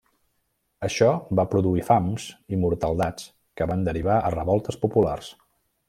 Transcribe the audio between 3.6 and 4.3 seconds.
que van derivar